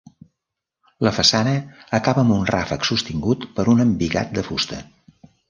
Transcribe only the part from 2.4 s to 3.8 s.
ràfec sostingut per